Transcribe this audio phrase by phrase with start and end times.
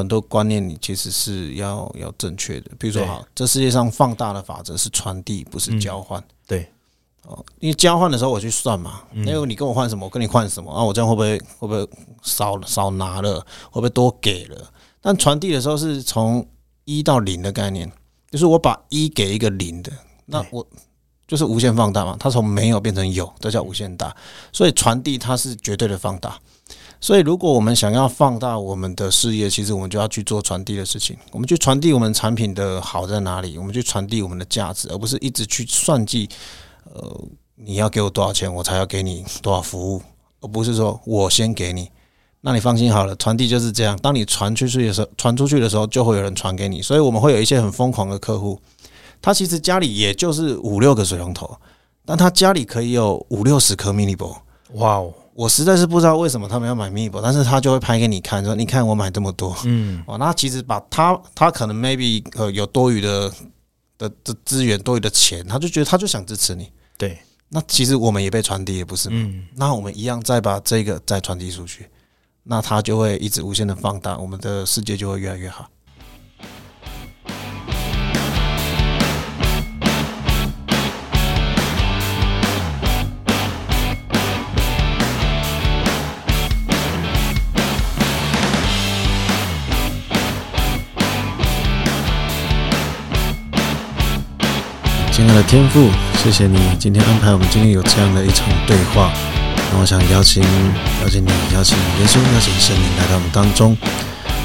[0.00, 2.70] 很多观念你其实是要要正确的。
[2.78, 6.20] 比如说，好，这世界上放大的法则是传递，不是交换。
[6.20, 6.68] 嗯、对，
[7.22, 11.88] 哦，因为交换的时候我去算嘛，因为你跟我换什么，我跟你换什么啊，我这样会不会会不会
[12.22, 13.38] 少少拿了，
[13.70, 14.70] 会不会多给了？
[15.00, 16.44] 但传递的时候是从
[16.84, 17.90] 一到零的概念，
[18.30, 19.92] 就是我把一给一个零的，
[20.26, 20.66] 那我。
[21.28, 24.12] 就是无限放大嘛，它从没有变成有，这叫无限大。
[24.52, 26.36] 所以传递它是绝对的放大。
[27.00, 31.16] 所以如果我们想要放大我们的事业，其实我们就要去做传递的事情。
[31.32, 36.28] 我们去传递我们产品的好在哪里，我们去传递我们的价值，而不是一直去算计。
[36.92, 37.24] 呃，
[37.56, 40.02] 你要给我多少钱，我才要给你多少服务，
[40.40, 41.90] 而不是说我先给你。
[42.42, 43.98] 那你放心好了，传递就是这样。
[44.02, 46.82] 当你传出去的时候，传出去的时候，就会有人传给你。
[46.82, 48.60] 所以我们会有一些很疯狂的客户。
[49.22, 51.54] 他其实家里也就是五六个水龙头，
[52.04, 54.36] 但他家里可以有五六十颗 mini ball。
[54.72, 55.12] 哇哦！
[55.40, 63.32] 我实在是不知道为什么他们要买 ball，但是他就会拍给你看，说：“你看我买这么多。”嗯，哦，那其实把他他可能 maybe 呃有多余的
[63.96, 66.70] 的的资源、多余的钱，他就觉得他就想支持你。
[66.98, 69.16] 对，那其实我们也被传递，也不是吗？
[69.18, 71.88] 嗯，那我们一样再把这个再传递出去，
[72.42, 75.66] 那他就会一直无限的放大，我们的世界就会越来越好。
[95.44, 95.90] 天赋，
[96.22, 99.12] 谢谢你今天安排我们今天有这样的一场对话。
[99.72, 103.76] 那我想邀请邀请你，邀请耶稣，邀请圣灵来到我们当中，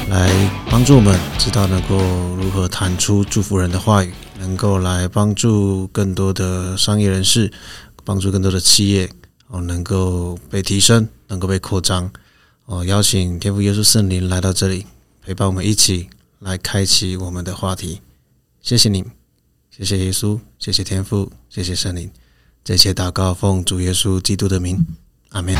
[0.08, 0.30] 来
[0.70, 1.98] 帮助我们知道能够
[2.36, 7.52] 如何弹出祝福人的话语，能够来帮助更多的商业人士，
[8.04, 9.08] 帮助更多的企业
[9.48, 12.10] 哦，能够被提升，能够被扩张
[12.66, 12.84] 哦。
[12.84, 14.86] 邀请天赋耶稣圣灵来到这里，
[15.24, 16.08] 陪伴我们一起
[16.38, 18.00] 来开启我们的话题。
[18.62, 19.15] 谢谢你。
[19.76, 22.10] 谢谢耶稣，谢谢天父，谢谢圣灵，
[22.64, 24.82] 这些祷告奉主耶稣基督的名，
[25.32, 25.54] 阿门。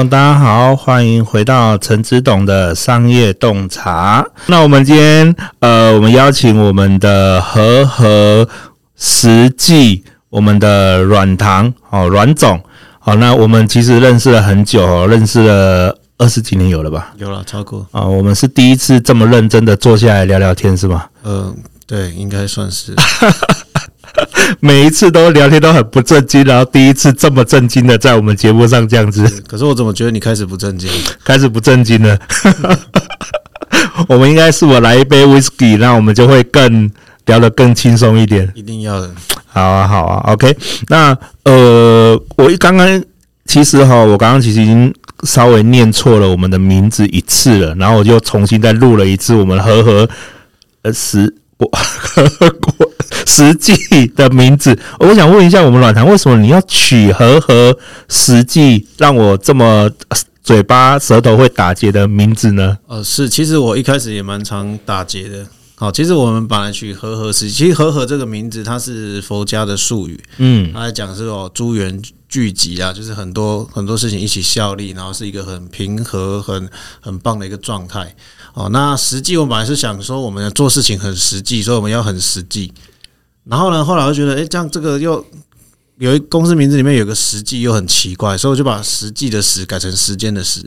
[0.00, 4.26] Hello，大家好，欢迎回到陈子董的商业洞察。
[4.46, 8.48] 那我们今天，呃，我们邀请我们的和和
[8.96, 12.58] 实际，我们的阮棠，哦，阮总，
[12.98, 17.12] 好，那我们其实认识了很久，哦认识了二十几年有了吧？
[17.18, 21.04] 有了，超过啊，我们是第一次这么认真的坐下来聊聊天，是吗？
[21.24, 21.54] 嗯，
[21.86, 22.94] 对，应该算是。
[24.60, 29.26] 每一次都聊天都很不正经，然后第一次这么正经的在我们节目上这样子。
[29.46, 30.90] 可是我怎么觉得你开始不正经？
[31.24, 32.18] 开始不正经了。
[34.08, 36.90] 我们应该是我来一杯 whisky，那我们就会更
[37.26, 38.50] 聊得更轻松一点。
[38.54, 39.10] 一定要的。
[39.46, 40.56] 好啊，好啊，OK。
[40.88, 43.02] 那呃，我一刚刚
[43.46, 44.92] 其实哈，我刚刚其实已经
[45.24, 50.08] 稍微念错了我们的名字一次了，然后我就重新再录了一次我们和和
[50.82, 51.34] 呃十。
[51.58, 52.89] 我和合
[53.26, 53.74] 食记
[54.16, 57.76] 的名字，我想问一下我们软糖，为什么你要取和和
[58.08, 59.90] 实际，让我这么
[60.42, 62.78] 嘴巴舌头会打结的名字呢？
[62.86, 65.46] 呃，是，其实我一开始也蛮常打结的。
[65.76, 76.68] 好，其实我们本来取和合实际，其实和合这个名字它是佛家的术语，嗯，它来讲是哦诸缘聚集啊，就是很多很多事情一起效力，然后是一个很平和、很
[77.00, 78.14] 很棒的一个状态。
[78.52, 82.70] 哦，那实际我本来是想说，我们要做事情很实际，所以我们要很实际。
[83.50, 85.26] 然后呢，后来我就觉得，诶，这样这个又
[85.98, 90.64] 有一公司名字里面有个实际又很奇怪，所以我就把实际的实改成时间的时。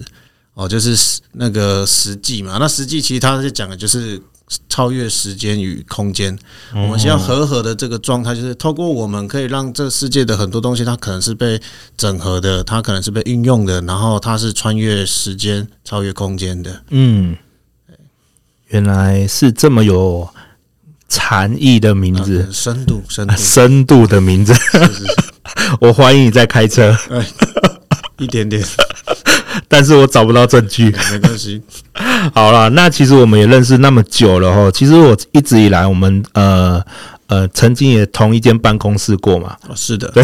[0.54, 2.58] 哦，就是那个实际嘛。
[2.60, 4.22] 那实际其实它是讲的就是
[4.70, 6.38] 超越时间与空间。
[6.74, 11.60] 我们需要和合的这个状态，就是透过我们可以让这世界的很多东西，它可能是被
[11.98, 16.84] 整合的，它可能是被运用的，然后它是穿越时间、超越空间的。
[16.90, 17.36] 嗯。
[18.68, 20.28] 原来是这么有
[21.10, 24.54] 禅意的名字，深度、深度、 深度的名字。
[25.80, 26.96] 我怀疑你在开车，
[28.18, 28.64] 一点点，
[29.68, 30.86] 但是我找不到证据。
[31.12, 31.62] 没关系。
[32.34, 34.72] 好了，那其实我们也认识那么久了哈。
[34.72, 36.84] 其实我一直以来，我们呃
[37.28, 39.56] 呃曾经也同一间办公室过嘛。
[39.68, 40.24] 哦，是的，对。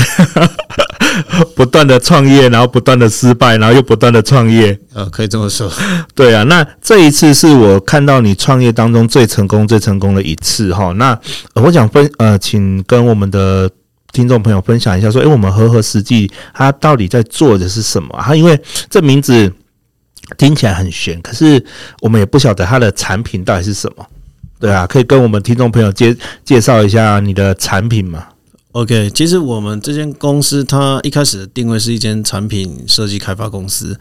[1.55, 5.71] 不断的创业，然后不断的失败，然后又不断的创业，呃，可以这么说。
[6.15, 10.91] 对啊，那这一次是我看到你创业当中最成功、最成功的一次哈。
[10.93, 11.17] 那
[11.53, 13.69] 我想分呃，请跟我们的
[14.11, 18.09] 听众朋友分享一下，说，诶，我们和和实际它到底在做的是什么？
[18.21, 19.51] 它因为这名字
[20.37, 21.63] 听起来很玄，可是
[22.01, 24.05] 我们也不晓得它的产品到底是什么。
[24.59, 28.25] 对啊，可以跟我们听众朋友介介绍一下你的产品吗
[28.71, 33.99] ？OK，其实我们这间公司它一开始的定位是一间产品设计开发公司。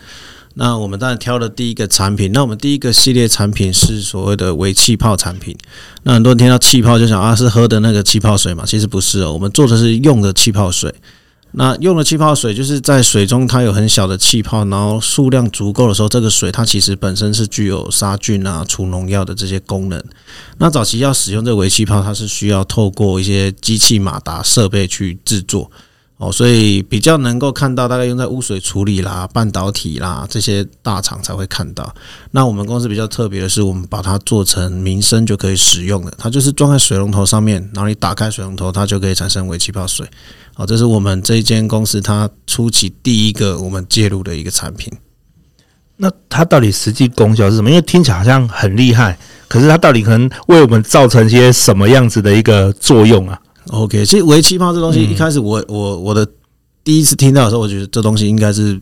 [0.55, 5.57] 那我们当然挑了第一个产品，那我们第一个系列产品是所谓的微气泡产品。
[6.03, 8.65] 那很多人听到气泡就想啊，是喝的那个气泡水嘛？
[8.67, 10.93] 其实不是哦，我们做的是用的气泡水。
[11.53, 20.03] 那用了气泡水就是在水中，它有很小的气泡，然后数量足够的时候，这个水它其实本身是具有杀菌啊、除农药的这些功能。
[20.59, 25.71] 那早期要使用这个微气泡，它是需要透过一些机器马达设备去制作。
[26.19, 31.95] 哦，所以比较能够看到，大概用在污水处理啦、半导体啦这些大厂才会看到。
[32.33, 40.05] 那我们公司比较特别的是，我们把它做成民生就可以使用的，它就是装在水龙头上面，然后你打开水龙头，它就可以产生微气泡水。
[40.55, 44.93] 好，这是我们这一间公司它初期第一个我们介入的一个产品。
[45.99, 47.71] 那它到底实际功效是什么？
[47.71, 49.17] 因为听起来好像很厉害，
[49.47, 56.27] 可是它到底可能为我们造成些什么样子的一个作用啊？OK，其实围气泡这东西一开始我我我的
[56.83, 58.81] 第一次听到的时候，我觉得这东西应该是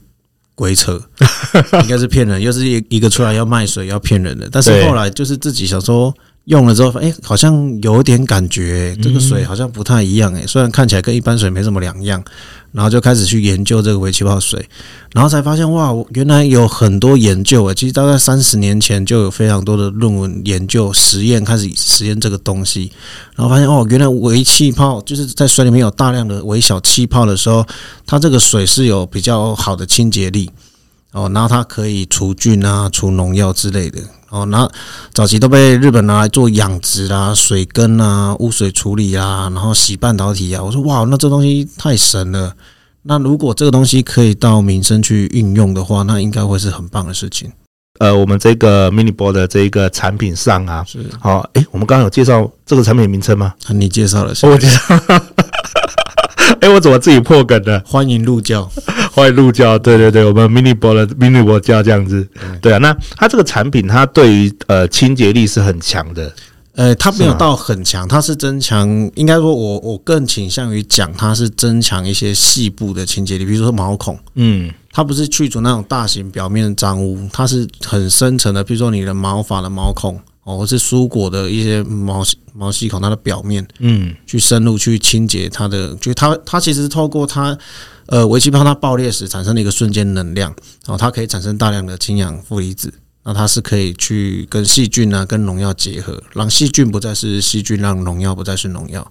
[0.55, 1.01] 鬼扯，
[1.83, 4.49] 应该是骗人，又是一一个出来要卖水要骗人的。
[4.51, 6.15] 但是后来就是自己想说。
[6.47, 12.23] 用了之后，哎，好像有点感觉，这个水好像不太一样，哎，虽然看起来跟一般水没什么两样，
[12.71, 14.65] 然后就开始去研究这个微气泡水，
[15.13, 22.93] 然后才发现，哇，原来有很多研究哎，其实大概三十年前就有非常多的论文研究实验开始实验这个东西，
[23.35, 27.67] 然后发现，哦，原来微气泡就是在水里面有大量的微小气泡的时候，
[28.07, 30.49] 它这个水是有比较好的清洁力，
[31.11, 33.99] 哦，然后它可以除菌啊、除农药之类的。
[34.37, 34.69] 哦，那
[35.13, 40.63] 早期都被日本拿来做养殖啦、水耕啊、污水处理啊，然后洗半导体啊。
[40.63, 42.55] 我说哇，那这东西太神了。
[43.03, 47.51] 那如果这个东西可以到民生去运用的话，那应该会是很棒的事情。
[47.99, 53.55] 呃，我们这个 Minibo 的这一个产品上啊，是好，诶、欸，我们刚刚有介绍这个产品名称吗？
[53.69, 54.79] 你介绍了，我介绍。
[56.77, 57.83] 我怎么自己破梗的？
[57.87, 58.71] 欢迎入教，
[59.11, 59.79] 欢迎入教。
[59.79, 62.29] 对对对，我们 Minibo 的 Minibo 教这样子。
[62.61, 66.31] 对啊，那它这个产品，它对于呃清洁力是很强的。
[66.75, 69.11] 呃，它没有到很强，它是增强。
[69.15, 74.19] 应该说我我更倾向于讲，它是增强一些细部的清洁力，比如说毛孔。
[74.35, 80.21] 嗯，它不是去除那种大型表面的脏污，它是很深层的，比如说你的毛发的毛孔。
[80.47, 87.59] 哦，或是蔬果的一些毛毛细孔，它的表面，嗯，去深入去清洁它的，就它它其实是透过它，
[88.07, 90.55] 呃，微气泡它爆裂时产生的一个瞬间能量，
[90.87, 92.95] 哦，它可以产生大量的氢氧负离子，
[93.25, 99.05] 那它是可以去跟细菌啊、跟农药结合，让细菌不再是细菌，让农药不再是农药，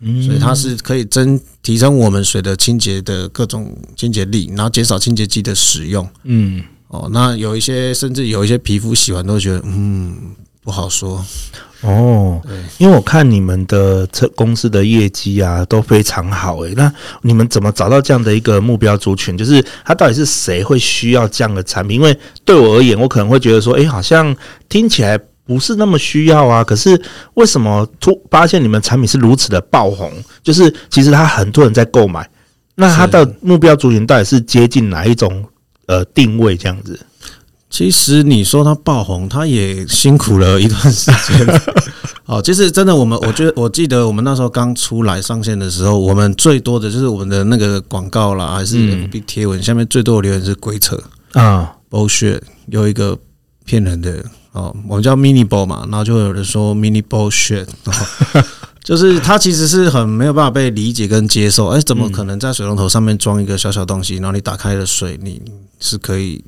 [0.00, 10.16] 嗯，所以它是可以增提升我们水的清洁的各种清洁力，然后减少清洁剂的使用，嗯，哦，那有一些甚至有一些皮肤喜欢都觉得，嗯。
[10.64, 11.24] 不好说
[11.80, 12.40] 哦，
[12.78, 16.92] 因为我看你们的车公司的业绩啊都非常好诶，那
[17.22, 19.36] 你们怎么找到这样的一个目标族群？
[19.36, 21.96] 就是他到底是谁会需要这样的产品？
[21.96, 24.34] 因为对我而言，我可能会觉得说，诶，好像
[24.68, 26.62] 听起来不是那么需要啊。
[26.62, 27.00] 可是
[27.34, 30.12] 为什么突发现你们产品是如此的爆红？
[30.40, 32.24] 就是其实他很多人在购买，
[32.76, 35.44] 那他的目标族群到底是接近哪一种
[35.86, 36.96] 呃定位这样子？
[37.72, 41.60] 其实你说他爆红，他也辛苦了一段时间。
[42.26, 51.02] 哦，其实真的，我们我觉得，我记得我们那时候刚出来上线的时候，我们最多的就是我们的那个广告啦，还是 FB 贴文下面最多的留言是鬼扯
[51.32, 53.18] 啊，bullshit，有一个
[53.64, 57.66] 骗人的哦，我们叫 mini bull 嘛，然后就会有人说 Mini bullshit，
[58.84, 61.68] 就是它其实是很没有办法被理解跟接受。
[61.68, 65.40] 哎，怎么可能在水龙头上面装一个小小东西，然后你打开了水，你
[65.80, 66.44] 是可以。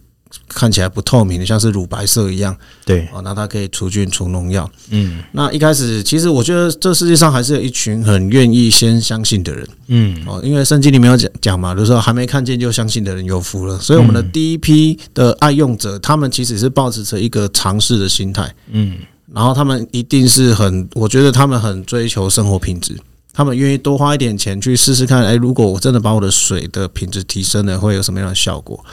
[0.49, 2.57] 看起来不透明的，像是乳白色一样。
[2.85, 4.71] 对，哦，那它可以除菌除农药。
[4.91, 9.69] 嗯，那一开始其实我觉得这世界上还是有一群很愿意先相信的人。
[9.89, 13.79] 嗯，哦，因为圣经里面有讲讲嘛，就是说还没看见就相信的人有福了。
[13.79, 18.53] 所以我们的第一批的爱用者，他们其实是抱持着一个尝试的心态。
[18.71, 18.99] 嗯，
[19.33, 22.97] 然后他们一定是很，我觉得他们很追求生活品质，
[23.33, 25.25] 他们愿意多花一点钱去试试看。
[25.25, 28.85] 哎，如果我真的把我的水的品质提升了，会有什么样的效果？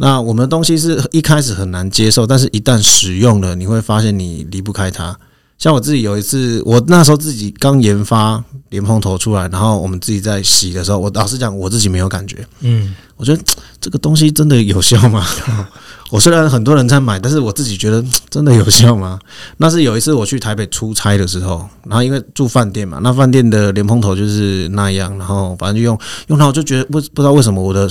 [0.00, 5.18] 那我们的东西是一开始很难接受，但是一旦使用了，你会发现你离不开它。
[5.58, 12.46] 像我自己有一次，我那时候自己刚研发莲蓬头出来，然后我们自己在洗的时候，我老实讲，我自己没有感觉。
[12.60, 13.42] 嗯，我觉得
[13.80, 15.26] 这个东西真的有效吗？
[16.10, 19.18] 我虽然很多人在买，但是我自己觉得真的有效吗？
[19.56, 27.90] 那是有一次我去台北出差的时候，然后因为住饭店嘛，那饭店的莲蓬头就是那样，然后反正就用用它，我就觉得不不知道为什么我的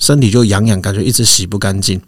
[0.00, 2.02] 身体就痒痒，感觉一直洗不干净。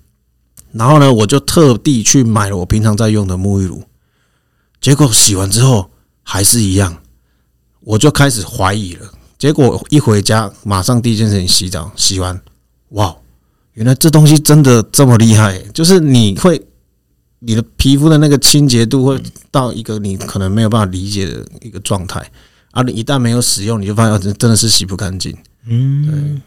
[0.73, 3.85] 然后呢，我就特地去买了我平常在用的沐浴乳。
[4.81, 5.91] 结果洗完之后
[6.25, 6.97] 还是一样，
[7.81, 9.13] 我就开始怀疑了。
[9.39, 12.41] 结果一回家，马上第一件事情洗澡，洗完，
[12.91, 13.15] 哇，
[13.75, 15.59] 原来这东西真的这么厉害！
[15.75, 16.61] 就是你会，
[17.41, 22.25] 你的皮肤的那个清洁度会到一个你可能没有办法理解的一个状态，
[22.71, 25.37] 而你一旦没有使用，你就发现真的是洗不干净。
[25.67, 26.41] 嗯，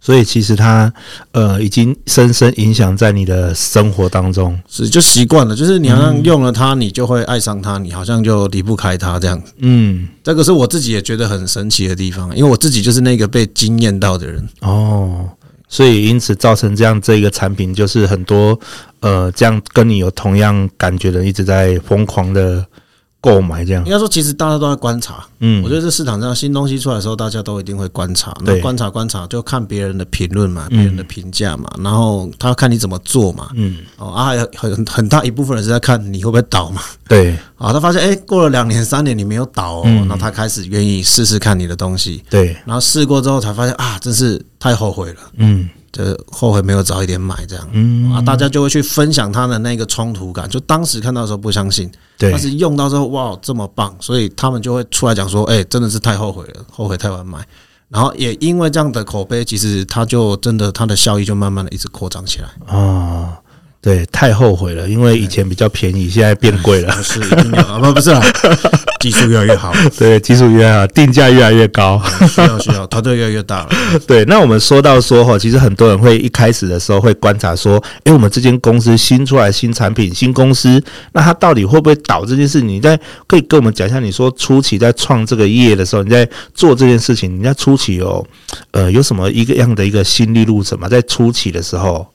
[0.00, 0.92] 所以其实它
[1.32, 9.42] 呃已经深深影响在你的生活当中，是就习惯了，就是你好像用了它，你就会爱上它，你好像就离不开它这样。
[9.58, 14.48] 嗯，这个是我自己也觉得很神奇的地方，因为我自己就是那个被惊艳到的人。
[14.60, 15.28] 哦，
[15.68, 18.58] 所以因此造成这样这个产品，就是很多
[19.00, 22.64] 呃这样跟你有同样感觉的人一直在疯狂的。
[23.20, 25.26] 购买这样，应该说，其实大家都在观察。
[25.40, 28.34] 嗯，我觉得这市场上新东西出来的时候，大家都一定会观察。
[28.42, 33.50] 那观察观察，就看别人的评论嘛，别人的评价嘛，然后他看你怎么做嘛。
[33.54, 36.80] 嗯，哦啊，还有很很大一部分人是在看你会不会倒嘛。
[37.06, 42.22] 对，啊，他发现哎，过了两年三年你没有倒，哦，那他开始愿意试试看你的东西。
[42.30, 45.20] 对，然后试过之后才发现啊，真是太后悔了。
[45.36, 45.68] 嗯。
[45.92, 50.48] 就后悔没有早一点买，这样，嗯啊，大家就会去分享他的那个冲突感。
[50.48, 57.46] 就当时看到的时候不相信，对，但是用到之后，哇，这么棒，所以他们就会出来讲说，哎，真的是太后悔了，后悔太晚买。
[57.88, 62.48] 然后也因为这样的口碑，其实他就真的他的效益就慢慢的一直扩张起来。
[62.68, 63.32] 哦，
[63.82, 68.22] 对，太后悔了，因为以前比较便宜，现在变贵了，是，一定要啊，不不是啊。
[69.00, 73.70] 技术越来越好，对，技术越来越好，定价越来越高，需要需要，团队越来越大了。
[74.06, 80.82] 对，那我们说到说哈，其实很多人会一开始的时候会观察说，诶，我们这间公司新出来新产品、新公司，
[81.12, 82.60] 那它到底会不会倒这件事？
[82.60, 88.22] 你在可以跟我们讲一下，你说初期在创这个业的时候，你在做这件事情，你在初期有
[88.72, 90.86] 呃有什么一个样的一个心理路程吗？
[90.86, 92.06] 在初期的时候，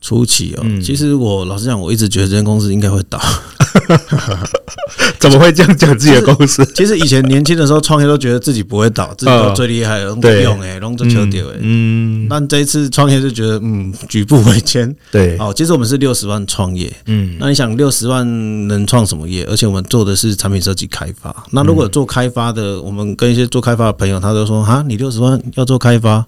[0.00, 3.20] 初期哦，其实我老实讲，我一直觉得这间公司应该会倒。
[5.18, 6.64] 怎么会这样讲自己的 公司？
[6.74, 11.56] 其实以前年轻的时候创业都觉得自己不会倒，自己都最厉害，都用哎，龙着球丢哎。
[11.60, 14.94] 嗯，但这一次创业就觉得嗯，举步维艰。
[15.10, 18.24] 对，哦，其实我们是六十万创业，嗯，那你想六十万
[18.68, 19.44] 能创什么业？
[19.44, 21.44] 而且我们做的是产品设计开发。
[21.50, 26.24] 那如果做开发的，我们跟一些做开发的朋友，他都说啊，你六十万要做开发？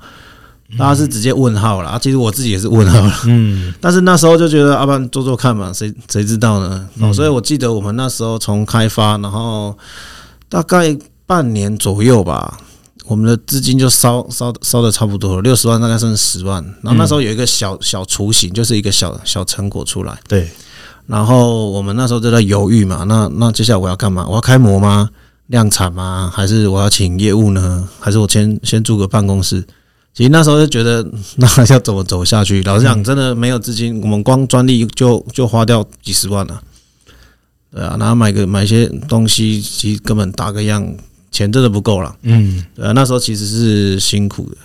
[0.77, 1.99] 大家是直接问号了啊！
[1.99, 6.87] 其实我自己也是问号了，嗯， 但是那时候就觉得，要不然做做看嘛，谁谁知道呢？
[7.01, 9.77] 哦，所以我记得我们那时候从开发，然后
[10.49, 10.95] 大概
[11.25, 12.59] 半年左右吧，
[13.07, 16.63] 我们的资金就烧烧烧的差不多了，六十万大概剩十万。
[16.83, 20.51] 然后那时候有一个小小雏形，就是一个小小成果出来，对。
[21.07, 24.27] 然后我们那时候就在犹豫嘛，那那接下来我要干嘛？
[24.29, 25.09] 我要开模吗？
[25.47, 26.31] 量产吗？
[26.31, 27.89] 还是我要请业务呢？
[27.99, 29.65] 还是我先先租个办公室？
[30.19, 31.09] 其实那时候就觉得，
[31.39, 32.61] 那要怎么走下去？
[32.65, 36.61] 老实讲，真的没有资金，我们光专利就就花掉几十万了。
[37.71, 40.85] 对啊，然后买个买一些东西，其实根本打个样，
[41.31, 42.17] 钱真的不够了。
[42.23, 44.57] 嗯，对啊，那时候其实是辛苦的，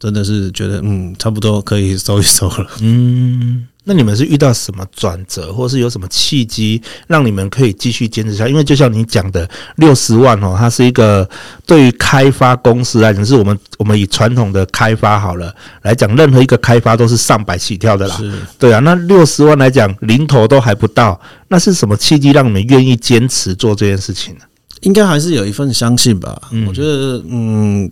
[0.00, 2.66] 真的是觉得嗯，差不多可以收一收了。
[2.80, 3.68] 嗯。
[3.84, 8.50] 那你们是遇到什么转折，或是有什么契机，让你们可以继续坚持下来？
[8.50, 11.28] 因为就像你讲的，六十万哦，它是一个
[11.66, 18.16] 对于开发公司来讲，是我们我们以传统的开发好了来讲，任何一个开发都是上百起跳的啦。
[18.16, 18.80] 是，对啊。
[18.80, 21.18] 那六十万来讲，零头都还不到，
[21.48, 24.40] 那是什么契机让你们愿意坚持做这件事情呢？
[24.82, 26.40] 应该还是有一份相信吧。
[26.52, 27.90] 嗯，我觉得，嗯，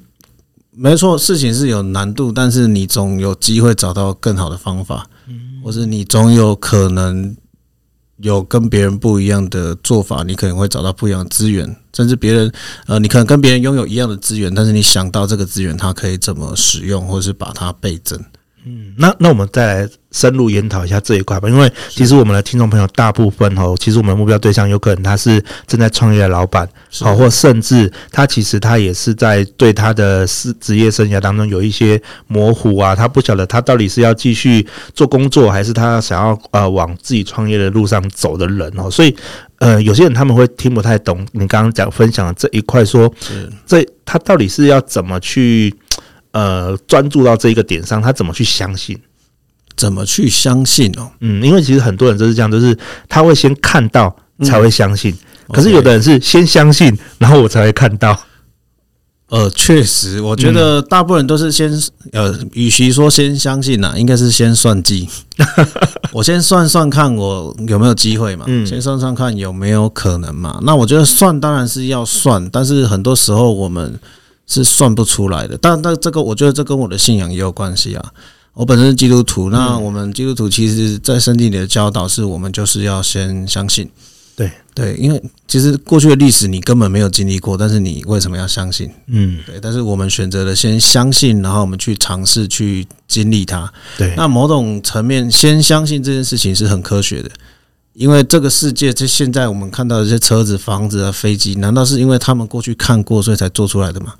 [0.75, 5.07] 没错，事情是有难度，但是你总有机会找到更好的方法。
[5.63, 7.37] 或是你总有可能
[8.19, 12.53] 有跟别人不一样的做法，你可能会找到不一样的资源，甚至别人
[12.87, 18.21] 呃，你可能跟别人拥有一样的资源，但是你想到这个资源它可以怎么使用，或是把它倍增。
[18.69, 26.69] 嗯，那那我们再来深入研讨一下这一块吧，因为其实我们的听众朋友大部分哦，其实我们的目标对象有可能他是正在创业的老板，
[27.01, 39.17] 好，或甚至他其实他也是在对他的职职业生涯当中有一些模糊啊，他不晓得他到底是要继续做工作，还是他想要呃往自己创业的路上走的人哦，所以
[39.61, 43.11] 呃有些人他们会听不太懂你刚刚讲分享的这一块，说
[43.65, 45.75] 这他到底是要怎么去。
[46.33, 48.99] 呃，专注到这一个点上，他怎么去相信？
[49.77, 51.11] 怎么去相信哦？
[51.21, 52.77] 嗯，因为其实很多人都是这样，就是
[53.09, 58.19] 他会先看到才会相信，嗯、可是有的人是先相信，然后我才会看到。
[59.31, 61.71] 呃，确实，我觉得大部分人都是先
[62.13, 65.07] 呃，与其说先相信呐，应该是先算计。
[66.13, 70.59] 我先算算看我有没有机会嘛，先算算看有没有可能嘛。
[70.63, 74.01] 那我觉得算当然是要算，但是很多时候我们
[74.49, 75.57] 是算不出来的。
[75.63, 78.13] 但但这个，我觉得这跟我的信仰也有关系啊。
[78.55, 83.89] 我本身是基督徒，那我们基督徒其实在圣经里的教导是我们就是要先相信。
[84.35, 88.89] 对对，因为其实过去的历史你根本没有经历过，但是你为什么要相信？
[89.09, 89.59] 嗯，对。
[89.61, 93.73] 但是我们选择了先相信，然后我们去尝试去经历它。
[93.97, 97.31] 对，那某种层面，先相信这件事情是很科学的，
[97.95, 104.15] 因为这个世界，这现在我们看到的这些车子、房子啊、飞机，难道是因为他们过去看过，所以才做出来的吗？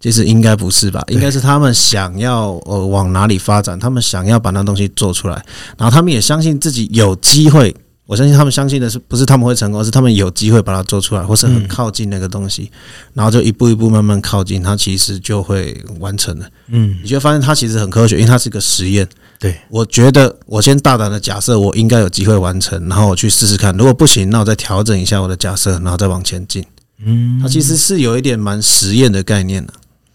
[0.00, 1.04] 其实应该不是吧？
[1.08, 5.34] 应该是他们想要呃往哪里发展，他们想要把那东西做出来，
[5.76, 7.74] 然后他们也相信自己有机会。
[8.06, 12.68] 我相信他们相信的是不是他们会成功，而是他们有机会把它做出来，或是很靠近那个东西，
[13.14, 16.46] 然后就一步一步慢慢靠近，它其实就会完成了。
[16.70, 19.08] 嗯，你就会发现它其实很科学，因为它是个实验。
[19.38, 26.64] 对，我觉得我先大胆的假设我应该有机会完成，然后我去试试看，如果不行，那我再调整一下我的假设，然后再往前进。
[27.04, 29.72] 嗯，它其实是有一点蛮实验的概念的。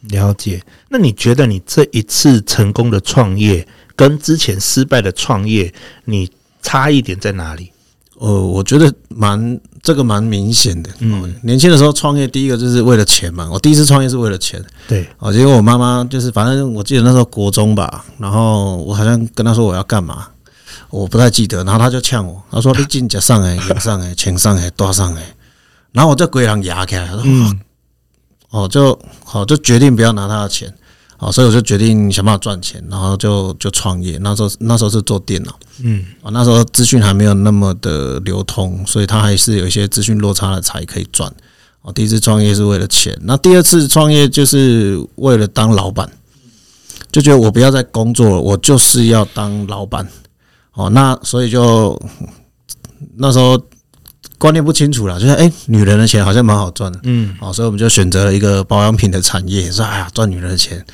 [0.09, 0.61] 了解。
[0.89, 5.73] 那你觉得你这一次成功的创业跟之前失败的创业，
[6.05, 6.29] 你
[6.61, 7.71] 差异点在哪里？
[8.17, 10.89] 呃，我觉得蛮这个蛮明显的。
[10.99, 13.49] 嗯，年轻的时候创业，第一个就是为了钱嘛。
[13.51, 14.63] 我第一次创业是为了钱。
[14.87, 20.29] 对，哦，结果我妈妈就是，反正我记得那时候国中吧，然后我好像跟她说我要干嘛，
[20.89, 25.35] 我不太记得，然后她就呛我，她说你进家上哎，银上哎，钱上哎，多上哎，
[25.91, 27.23] 然后我就鬼人牙开，她说
[28.55, 30.73] 哦，就好就决定不要拿他的钱。
[31.17, 34.17] 好，所以我就决定想办法赚钱，然后就就创业。
[34.21, 41.29] 那时候那时候是做电脑，嗯，啊，那时候资讯还没有那么的流通，所以他还是有一些资讯落差的才可以赚。
[41.81, 46.09] 哦，第一次创业是为了钱，那第二次创业就是为了当老板，
[47.11, 50.07] 就觉得我不要再工作了，我就是要当老板。
[50.73, 51.99] 哦，那所以就
[53.17, 53.61] 那时候。
[54.45, 60.85] 观念不清楚了，就是哎、欸，女人的钱好像蛮好赚的，嗯，哦，所以我们就选择了一个保养品的产业，说哎呀，赚女人的钱，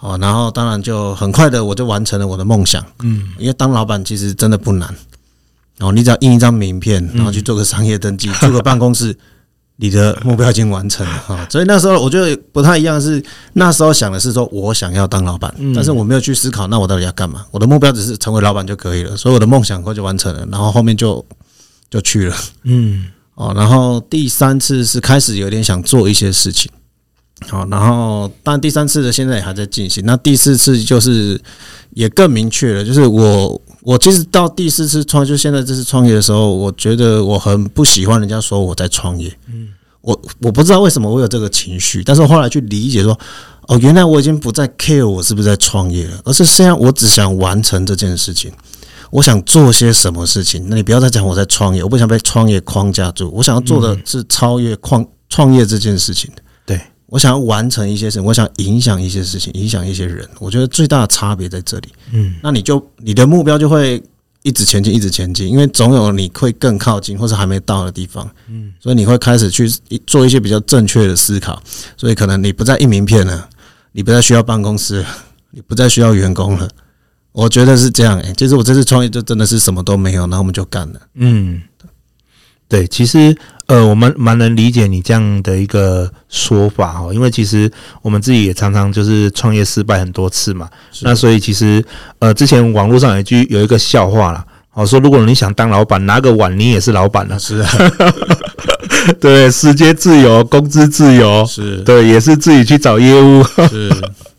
[0.00, 4.92] 哦，然后当然就很快的我就完成了我的梦想，嗯，因为当老板其实真的不难，
[5.78, 9.16] 哦，你只要印一张名片，然后去做个商业登记， 租个办公室，
[9.76, 11.12] 你的目标已经完成了。
[11.28, 11.46] 啊。
[11.48, 21.24] 所以那时候我觉得不太一样，是那时候想的是说我想要当老板，但是我没有去思考那我到底要干嘛，我的目标只是成为老板就可以了，所以我的梦想快就完成了，然后后面就。
[21.88, 26.70] 就去了，嗯，哦，然后第三次是开始有点想做一些事情，
[27.48, 30.04] 好，然后但第三次的现在也还在进行。
[30.04, 31.40] 那第四次就是
[31.90, 39.68] 也更明确了，就是我我其实到第四次创，就现在这次创业的时候，我觉得我很不喜欢人家说我在创业，嗯，
[40.00, 43.16] 我我不知道为什么我有这个情绪，但是我后来去理解说，
[43.68, 48.50] 哦，原来我已经不再 care 我是不是在创业了，而是现在我只想完成这件事情。
[49.10, 50.66] 我想做些什么事情？
[50.68, 53.30] 那你不要再讲我在创业，我不想被创业框架住。
[53.32, 56.30] 我想要做的是超越创创业这件事情。
[56.64, 60.28] 对，我想要完成一些事情，我想影响一些事情，影响一些人。
[60.38, 61.88] 我觉得最大的差别在这里。
[62.12, 64.02] 嗯，那你就你的目标就会
[64.42, 68.28] 一直前进，一直前进，因为总有你会更靠近或是还没到的地方。
[68.48, 69.68] 嗯，所以你会开始去
[70.06, 71.62] 做一些比较正确的思考。
[71.96, 73.48] 所以可能你不再印名片了，
[73.92, 75.04] 你不再需要办公室，
[75.52, 76.68] 你不再需要员工了。
[77.36, 81.00] 我觉得是这样诶、欸，其实我这次创业就真的是什么都没有，然后我们就干了。
[81.16, 81.60] 嗯，
[82.66, 87.70] 对，其实呃，我们蛮能理解你这样的一个说法哦，因为其实
[88.00, 90.66] 我们自己也常常就是创业失败很多次嘛。
[91.02, 91.84] 那所以其实
[92.20, 97.38] 呃，之前网络上有一句有一个笑话啦，哦，说如果你想当老板，拿个碗你也是老板了。
[97.38, 97.70] 是啊，
[99.20, 103.44] 对，时间自由，工资自由，是对，也是自己去找业务。
[103.68, 103.92] 是。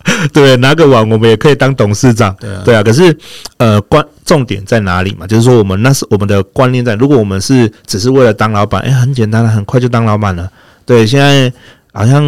[0.32, 2.36] 对，拿个碗我们也可以当董事长。
[2.40, 2.82] 对啊，对啊。
[2.82, 3.16] 可是，
[3.58, 5.28] 呃，关重点在哪里嘛？
[5.28, 6.96] 就是说，我们那是我们的观念在。
[6.96, 10.50] 如果我们是只是为了当老板，哎，很简单了，很快就当老板了。
[10.86, 11.52] 对，现在
[11.92, 12.24] 好像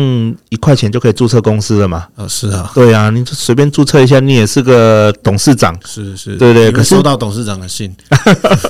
[0.49, 2.07] 一块钱就可以注册公司了嘛。
[2.15, 5.75] 呃，是啊，对啊，你就随便注册一下，你也是个董事长。
[5.85, 6.71] 是是，对对。
[6.71, 7.95] 可是收到董事长的信，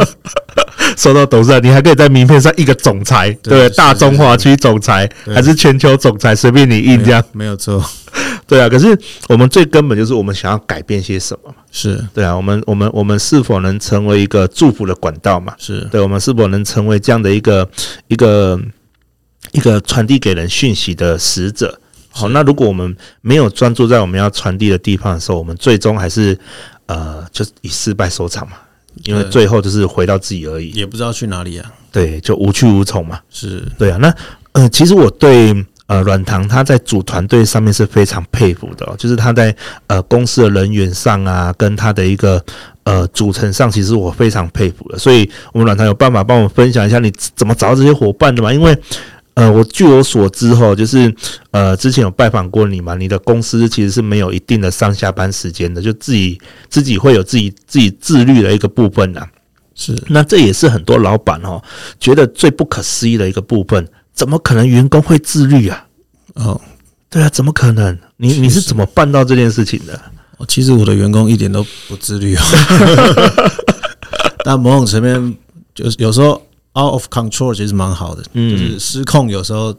[0.97, 7.83] 收到董事长，你还可以在名片上一个总裁，对，大中华区总裁还是全球总裁，随便你印这样，没有错。
[8.49, 8.97] 对啊，可是
[9.29, 11.55] 我们最根本就是我们想要改变些什么嘛？
[11.71, 15.53] 是对啊，我们我们我们是否能成为一个祝福的管道嘛？
[15.59, 17.69] 是对，我们是否能成为这样的一个
[18.07, 18.59] 一个
[19.51, 21.79] 一个传递给人讯息的使者？
[22.09, 26.35] 好，那如果我们没有专注在我们要传递的地方的时候，我们最终还是
[26.87, 28.57] 呃，就以失败收场嘛？
[29.03, 31.71] 因为最后就是回到自己而已，也不知道去哪里啊。
[31.91, 33.19] 对，就无去无从嘛。
[33.29, 33.97] 是对啊。
[33.97, 34.13] 那
[34.53, 35.53] 呃，其实我对
[35.89, 39.53] 呃软糖他在组团队上面是非常佩服的，就是他在
[39.87, 42.41] 呃公司的人员上啊，跟他的一个
[42.83, 44.99] 呃组成上，其实我非常佩服的。
[44.99, 48.53] 所以，我们软糖有办法帮我们分享一下你怎么找到这些伙伴的吗？
[48.53, 48.77] 因为
[49.33, 51.11] 呃，我据我所知哈，就是
[51.49, 59.25] 呃，之前有拜访过你嘛，你的公司其实是没有一定的上下班时间的，就自己自己会有自己自己自律的一个部分呐。
[59.73, 61.61] 是，那这也是很多老板哦
[62.01, 63.87] 觉得最不可思议的一个部分，
[64.19, 65.85] 怎么可能员工会自律啊？
[66.35, 66.59] 哦，
[67.09, 67.97] 对啊，怎么可能？
[68.17, 69.93] 你你是怎么办到这件事情的？
[70.37, 72.41] 哦，其实我的员工一点都不自律哦，
[74.43, 75.37] 但某种层面
[75.73, 76.41] 就是有时候。
[76.77, 79.75] Out of control 其实蛮好的，嗯，就是失控有时候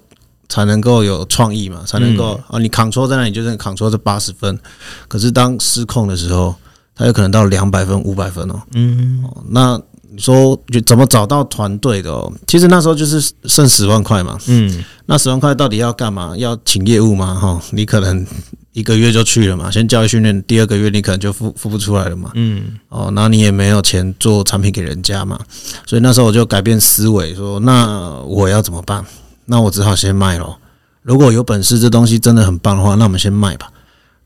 [0.48, 4.58] 才能够有创意嘛，才能够啊，你 control 在那里就是 control 是八十分，
[5.06, 6.52] 可是当失控的时候，
[6.96, 9.80] 它有可能到两百分、五百分哦，嗯，那
[10.12, 12.32] 你说就怎么找到团队的哦？
[12.46, 16.34] 其实那时候就是剩十万块嘛，嗯，那十万块到底要干嘛？
[16.36, 17.34] 要请业务吗？
[17.34, 18.26] 哈，你可能。
[18.72, 22.30] 一个月就去了嘛，先教育训练，第二个月你可能就付付不出来了嘛。
[22.34, 25.36] 嗯，哦，那你也没有钱做产品给人家嘛，
[25.84, 29.04] 所以那时候我就改变思维，说那我要怎么办？
[29.46, 30.56] 那我只好先卖咯。
[31.02, 33.68] 如果有本事，这东西真的很棒的话，那我们先卖吧。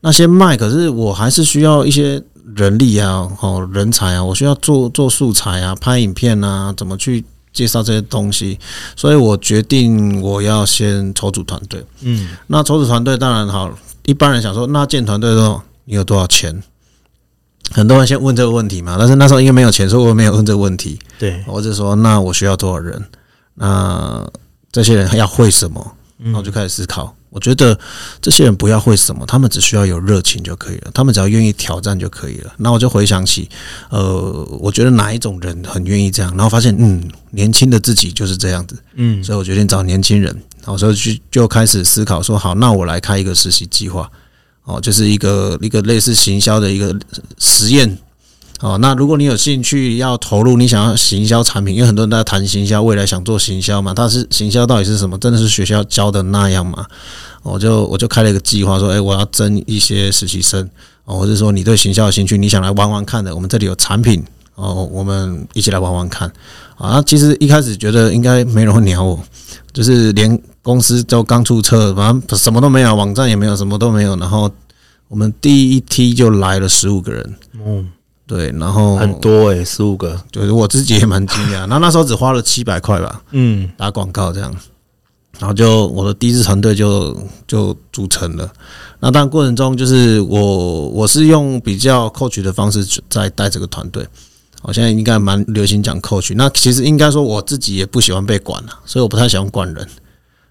[0.01, 2.21] 那些卖，可是我还是需要一些
[2.55, 8.59] 人力啊，哦，人才啊，我需要做做素材啊，拍影片啊，怎么去介绍这些东西？
[8.95, 11.83] 所以我决定我要先筹组团队。
[12.01, 13.71] 嗯，那筹组团队当然好。
[14.07, 16.61] 一般人想说，那建团队的时候你有多少钱？
[17.71, 18.97] 很多人先问这个问题嘛。
[18.99, 20.99] 但是那时候因为没有钱，所以我没有问这个问题。
[21.17, 23.03] 对，我就说，那我需要多少人？
[23.55, 24.23] 那
[24.71, 25.93] 这些人要会什么？
[26.19, 27.14] 然后就开始思考。
[27.29, 27.77] 我觉得
[28.21, 30.91] 这些人不要会什么，他们只需要有热情就可以了。
[30.93, 32.53] 他们只要愿意挑战就可以了。
[32.57, 33.49] 那我就回想起，
[33.89, 36.31] 呃，我觉得哪一种人很愿意这样？
[36.37, 38.77] 然后发现，嗯，年轻的自己就是这样子。
[38.93, 40.33] 嗯，所以我决定找年轻人。
[40.61, 44.09] 然后所以就就开始思考说，好，那我来开一个实习计划，
[44.63, 46.97] 哦，就是一个一个类似行销的一个
[47.37, 47.97] 实验，
[48.61, 55.17] 哦，那如果你有兴趣要投入，你想要行销产品，因为很多人在谈行销，未来想做行销嘛，但是行销到底是什么？
[55.17, 56.85] 真的是学校教的那样吗？
[57.43, 60.67] 我就我就开了一个计划，说，哎，我要征一些实习生，
[61.03, 64.23] 哦，或者说你对行销有兴趣，你想来玩玩看的，我们这里有产品，
[64.55, 66.31] 哦，我们一起来玩玩看，
[66.77, 69.19] 啊，其实一开始觉得应该没人会鸟我，
[69.73, 70.41] 就是连。
[70.65, 74.15] 公司就刚注册，反正什么都没有，网站也没有，什么都没有。
[74.15, 74.49] 然后
[75.07, 77.87] 我们第一梯就来了十五个人，嗯，
[78.27, 81.59] 对，然后很多诶，十五个，就是我自己也蛮惊讶。
[81.69, 84.55] 然后那时候只花了七百块吧，嗯，打广告这样，
[85.39, 87.15] 然后就我的第一支团队就
[87.47, 88.51] 就组成了。
[88.99, 94.07] 那当然过程中就是我我是用比较 coach 的方式在带这个团队。
[94.63, 99.87] 我现在应该蛮流行讲 coach，那其实应该说我自己也不喜欢被管了，所以我不太喜欢管人。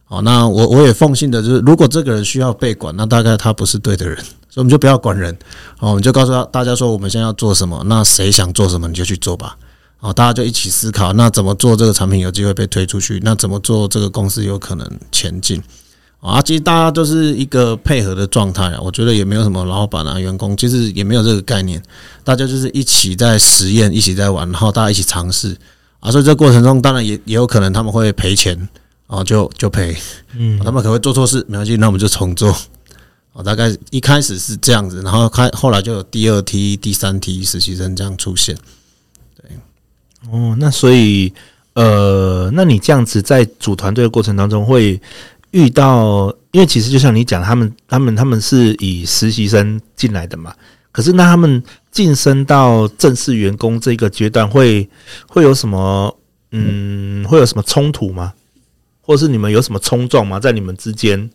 [0.05, 4.17] 好，那我我也奉信的就是，如果这个人需要被管，那大概他不是对的人，
[4.55, 5.37] 所以我们就不要管人。
[5.81, 9.57] 哦，我们就告诉他大家说，我们现在要做什么，那谁想做什么你就去做吧。
[9.99, 13.21] 哦，大家就一起思考，那怎么做这个产品有机会被推出去？
[13.25, 15.61] 那怎么做这个公司有可能前进？
[16.21, 21.83] 啊，其实大家都是一个配合的状态啊，我觉得也没有什么老板啊、员工，其实也没有这个概念，
[22.23, 25.57] 大家就是一起在实验，一起在玩，然后大家一起尝试
[25.99, 28.57] 啊，所以这过程中当然也也有可能他们会赔钱。
[29.07, 29.95] 然后就就赔，
[30.35, 32.57] 嗯，他们可能会做错事，没关系，那我们就重做。
[33.35, 38.57] 哦，大概一开始是这样子，然后开后来就有第二梯、第三梯实习生这样出现。
[39.37, 39.51] 对，
[40.31, 41.33] 哦，那所以
[41.75, 45.01] 呃，那你这样子在组团队的过程当中会
[45.51, 50.55] 遇到，因为其实就像你讲，他们他们他们是以实习生进来的嘛，
[50.93, 54.89] 可是那他们晋升到正式员工这个阶段会
[55.27, 56.17] 会有什么
[56.53, 58.33] 嗯，会有什么冲突吗？
[59.01, 60.39] 或是你们有什么冲撞吗？
[60.39, 61.29] 在你们之间，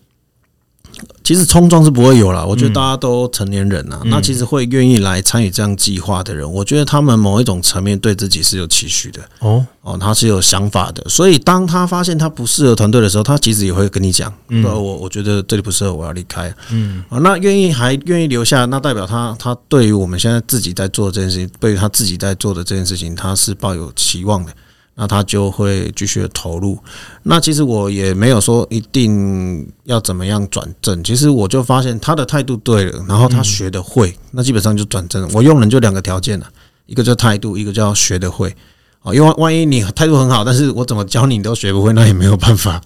[1.24, 2.44] 其实冲撞是不会有啦。
[2.44, 9.22] 我觉得大家都成年人呐，那其实会愿意来参与这样计划的人，我觉得他们某一种层面对自己是有期许的。
[9.40, 11.04] 哦哦，他是有想法的。
[11.08, 14.32] 所以当他发现他不适合团队的时候，他其实也会跟你讲
[14.62, 24.52] ：“说我我觉得这里不适合，我要离开。”嗯，啊，那愿意还愿意留下，那代表他他对于我们现在自己在做这件事情，对于他自己在做的这件事情，他是抱有期望的。
[25.00, 26.78] 那他就会继续投入。
[27.24, 31.02] 那其实我也没有说一定要怎么样转正。
[31.02, 35.30] 其实我就发现他的态度对了，然后他学的会，那基本上就转正了。
[35.34, 36.46] 我用人就两个条件了，
[36.86, 38.54] 一个叫态度，一个叫学的会。
[39.02, 42.82] 哦，因为万一你态度很好，但是我怎么教你你都学不会，那也没有办法。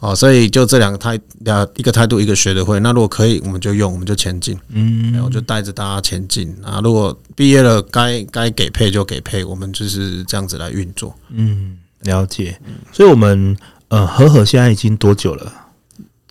[0.00, 2.80] 哦，所以就这两个态，两一个态度，一个学得会。
[2.80, 4.58] 那如果可以，我们就用，我们就前进。
[4.70, 6.52] 嗯，然后就带着大家前进。
[6.64, 11.14] 啊，如果毕业了，该该给配就给配，我们就是这样子来运作。
[11.30, 12.58] 嗯，了解。
[12.92, 15.52] 所以我们呃和和现在已经多久了？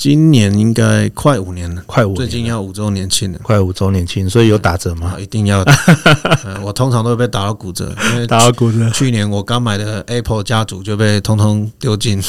[0.01, 5.15] 今年应该快五年了，快五，最近要五周年庆了，快五周年庆，所以有打折吗？
[5.19, 5.61] 一定要、
[6.43, 6.59] 呃。
[6.63, 8.89] 我通常都会被打到骨折，因为打到骨折。
[8.89, 12.19] 去年我刚买的 Apple 家族就被通通丢进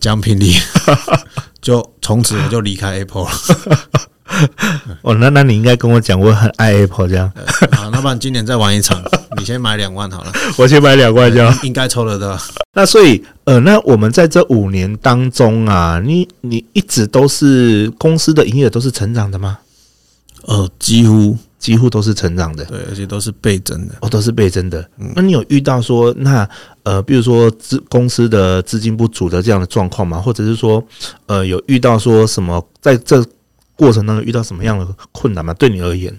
[0.00, 0.54] 奖品里，
[1.60, 3.30] 就从此我就离开 Apple 了。
[5.02, 7.30] 哦，那那你应该跟我讲，我很爱 Apple 这样。
[7.72, 9.02] 好，那不然今年再玩一场，
[9.36, 10.32] 你先买两万好了。
[10.56, 12.38] 我先买两万就应该抽得到。
[12.72, 19.58] 那所以，呃，那我们在这五年当中啊，你你一直都是公司的营业额都是成长的吗？
[20.46, 24.80] 呃，几乎几乎都是成长的，对，而且都是倍增的，哦，都是倍增的。
[24.98, 26.48] 嗯、那你有遇到说，那
[26.82, 30.18] 呃，比如说资公司的资金不足的这样的状况吗？
[30.18, 30.82] 或者是说，
[31.26, 33.22] 呃，有遇到说什么在这？
[33.76, 35.52] 过程当中遇到什么样的困难吗？
[35.54, 36.16] 对你而言，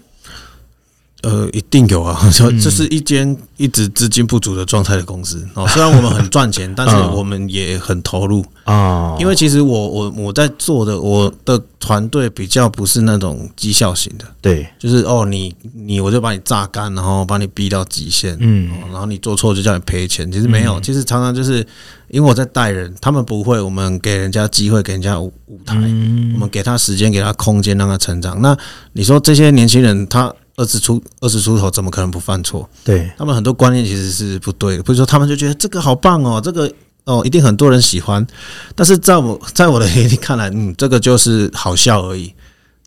[1.26, 2.20] 呃，一定有啊。
[2.62, 5.68] 这是一间一直资金不足的状态的公司哦。
[5.68, 9.16] 虽然我们很赚钱， 但是我们也很投入啊。
[9.20, 20.32] 因为其实我我我在做的我的团队比较不是那种绩效型的，对，就是哦，你你我就把你榨干，然后把你逼到极限，嗯，然后你做错就叫你赔钱。
[20.32, 21.66] 其实没有，其实常常就是。
[22.10, 28.40] 因为我在带人，他们不会，我们给人家机会，给人家舞舞台，嗯、我们给他时间，给他空间，让他成长。
[28.44, 28.56] 那
[28.94, 32.70] 你说这些年轻人，他二十出二十出头，怎么可能不犯错？
[32.84, 34.84] 对，他们很多观念其实是不对的。
[34.84, 36.72] 比如说，他们就觉得这个好棒哦，这个
[37.04, 38.26] 哦一定很多人喜欢。
[38.74, 42.34] 但是在我在我的眼里看来，嗯，这个就是好笑而已。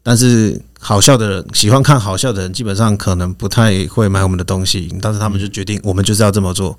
[0.02, 4.88] 但是好笑的人，喜欢看好笑的人，基本上可能不太会买我们的东西。
[5.02, 6.78] 但是他们就决定，我们就是要这么做。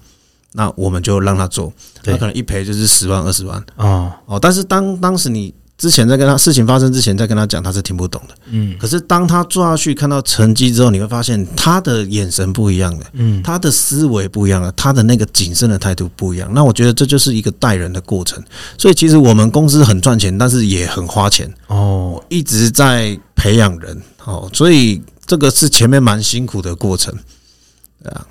[0.53, 1.71] 那我们就让他做，
[2.01, 8.77] 他可能一赔就是十万二十万哦哦，但是当当时你之前在跟他事情发生之前再跟他讲，他是听不懂的，嗯。
[8.77, 16.51] 可是当他做下去看到成绩之后，你会发现他的眼神不一样了，嗯，他的思维不一样了，他的那个谨慎的态度不一样。
[16.53, 18.43] 那我觉得这就是一个带人的过程。
[18.77, 27.17] 所以其实我们公司很赚钱，但是也很花钱哦，一直在培养人哦，所以这个是前面蛮辛苦的过程，
[28.03, 28.27] 对啊。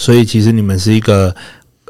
[0.00, 1.34] 所以其实你们是一个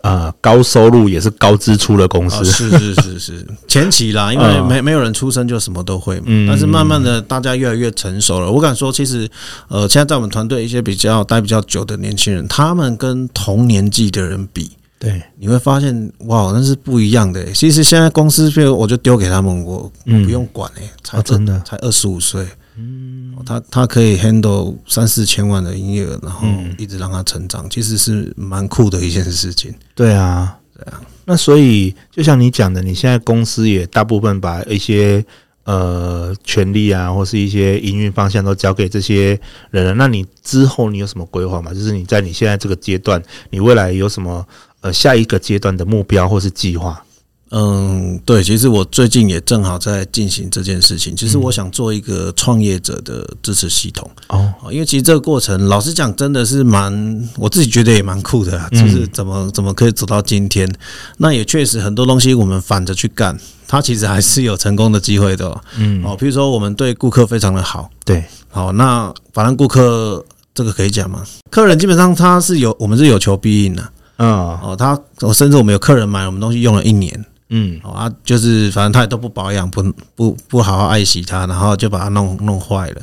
[0.03, 3.47] 呃高收入也是高支出的公司，是是是是。
[3.69, 8.51] 前期啦，因为没没有人出生就什么都会嘛，但是慢慢的大家越来越成熟了。
[8.51, 9.29] 我敢说，其实
[9.69, 17.45] 呃现在在我们团队一些比较待比较久的年轻人，他们跟同年纪的人比，对，你会发现哇，那是不一样的。
[17.53, 21.61] 其实现在公司，比如我就丢给他们，我不用管哎，才真的。
[21.65, 22.47] 才二十五岁。
[22.79, 26.47] 嗯，他他可以 handle 三四千万的营业额，然后
[26.79, 29.75] 一直让他成长，其实是蛮酷的一件事情。
[29.97, 31.03] 对啊，对啊。
[31.25, 35.25] 那所以就像你讲的，你现在公司也大部分把一些
[35.65, 39.39] 呃权利啊，或是一些营运方向都交给这些
[39.71, 39.95] 人了。
[39.95, 41.75] 那你之后你有什么规划吗？
[41.75, 44.47] 就是你在你现在这个阶段，你未来有什么
[44.81, 47.05] 呃下一个阶段的目标或是计划？
[47.51, 51.17] 嗯，对，其实我最近也正好在进行这件事情。
[51.17, 60.71] 其实我想做一个创业者的支持系统哦，因为其实这个过程，老实讲，真的是蛮，我自己觉得也蛮酷的，就是怎么怎么可以走到今天。
[61.17, 65.59] 那也确实很多东西我们反着去干，它其实还是有成功的机会的。
[65.79, 70.23] 嗯，哦，比如说我们对顾客非常的好，对，好，那反正顾客
[70.55, 71.25] 这个可以讲吗？
[71.51, 73.83] 客人基本上他是有，我们是有求必应的。
[74.19, 77.25] 嗯，哦，他，我甚至我们有客人买我们东西用了一年。
[77.51, 79.83] 嗯，好啊，就是反正他也都不保养，不
[80.15, 83.03] 不不好好爱惜它，然后就把它弄弄坏了，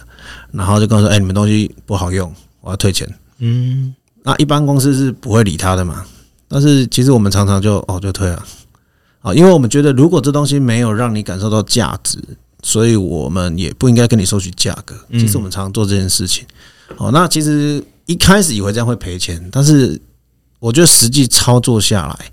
[0.52, 2.32] 然后就跟我说：“哎，你们东西不好用，
[2.62, 6.06] 我要退钱。”嗯，那一般公司是不会理他的嘛，
[6.48, 8.46] 但是其实我们常常就哦就退了，
[9.22, 12.20] 啊，因为我们觉得如果这东西没有让你感受到价值，
[12.62, 14.96] 所以我们也不应该跟你收取价格。
[15.14, 16.46] 其实我们常常做这件事情。
[16.98, 20.00] 哦，那其实一开始以为这样会赔钱，但是
[20.60, 22.32] 我觉得实际操作下来，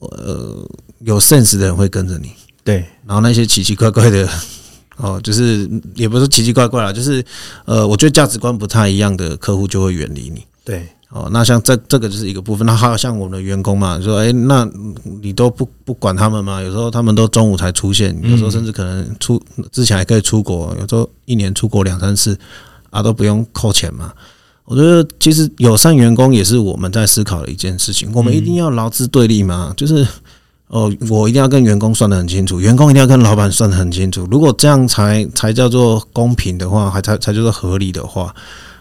[0.00, 0.68] 呃。
[1.00, 2.32] 有 sense 的人会跟着你，
[2.64, 4.28] 对，然后那些奇奇怪怪的，
[4.98, 7.24] 哦，就是也不是奇奇怪怪啦，就是
[7.64, 14.68] 呃，我觉得价值观不太一样的客户就会远离你，对，哦，那像这这个就是一个部分，那还有像我们的员工嘛，说，哎，那
[15.22, 16.60] 你都不不管他们吗？
[16.60, 22.36] 有时候他们都中午才出现，有时候甚至可能出之前还可以出国，有时候一年出国两三次
[22.90, 24.12] 啊，都不用扣钱嘛。
[24.64, 29.72] 我觉得其实友善员工也是我们在思考的一件事情，我们一定要劳资对立吗？
[29.76, 30.04] 就是。
[30.68, 34.28] 哦，我一定要跟员工算得很清楚，员工一定要跟老板算得很清楚。
[34.30, 38.34] 如果这样才才叫做公平的话，还才才叫做合理的话，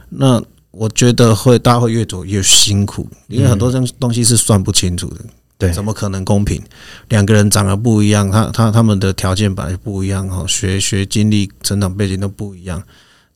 [0.09, 5.21] 那我觉得会大家会越走越辛苦，因为很多东东西是算不清楚的。
[5.57, 6.61] 对，怎么可能公平？
[7.09, 12.83] 两个人长得不一样，他他他们的条件本来不一样哈，学学经历、成长背景都不一样，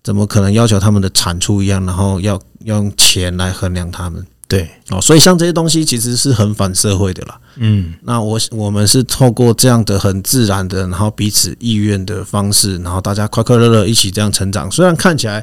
[0.03, 4.23] 怎么可能要求他们的产出一样，然后要要用钱来衡量他们？
[4.51, 7.39] 对哦，所以像这些东西其实是很反社会的啦。
[7.55, 14.69] 嗯，那我我们是透过这样的很自然的，然后彼此意愿的方式，然后大家快快乐乐一起这样成长。
[14.69, 15.41] 虽然看起来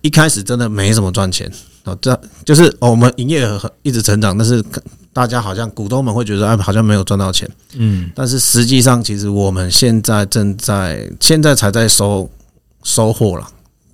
[0.00, 1.48] 一开始真的没什么赚钱
[1.84, 4.60] 哦，这就是我们营业额一直成长，但是
[5.12, 7.48] 大家好像股东们会觉得哎，好像没有赚到钱。
[7.76, 12.28] 嗯，但是实际上，其实我们现在正在现在才在收
[12.82, 13.46] 收获了。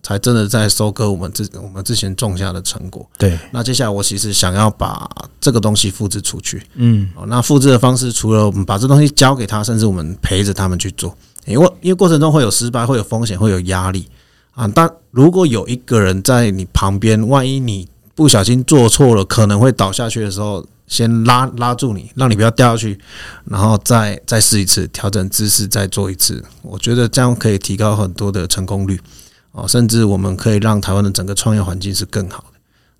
[0.04, 3.08] 才真的在收割我们之我们之前种下的成果。
[3.16, 6.62] 对，那接下来我其实想要把这个东西复制出去。
[6.74, 14.06] 嗯，那复制的方式，除了我们把这东西交给他，甚至我们陪着他们去做，因为因为过程中会有失败，会有风险，会有压力
[14.52, 14.68] 啊。
[14.68, 23.00] 但如果有一个人在你旁边，万一你不小心做错了，可能会倒下去的时候，先拉拉住你，让你不要掉下去，
[23.46, 26.44] 然后再再试一次，调整姿势，再做一次。
[26.60, 29.00] 我觉得这样可以提高很多的成功率。
[29.54, 32.44] 哦，甚至我们可以让台湾的整个创业环境是更好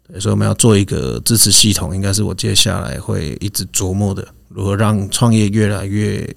[0.08, 6.32] 的，所以我们要做一个支持系统，应该是我接下来会一直琢磨的，如何让创业越来越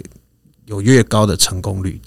[0.65, 2.01] 有越高的成功率，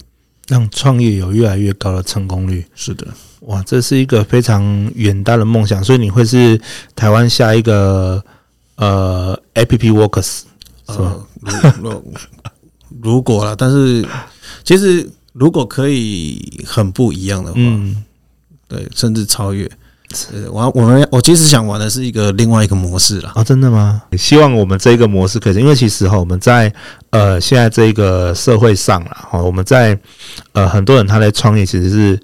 [0.49, 2.65] 让创业有越来越高的成功率。
[2.75, 3.07] 是的，
[3.43, 6.59] 哇，这是一个非常远大的梦想，所以你会是
[6.93, 8.21] 台湾下一个
[8.75, 10.41] 呃 APP Workers
[10.89, 11.15] 是吧？
[11.43, 12.03] 呃，如
[13.01, 14.05] 如果了，但是
[14.65, 15.09] 其实。
[15.33, 18.03] 如果可以很不一样的话，嗯，
[18.67, 19.69] 对，甚至超越。
[20.51, 23.31] 我我们我其实想玩的是一个另外一个模式了。
[23.33, 24.01] 啊，真的吗？
[24.17, 26.73] 希望我们这个模式可以，因为其实哈，我们在
[27.11, 29.97] 呃现在这个社会上了哈，我们在
[30.51, 32.19] 呃很多人他在创业，其实是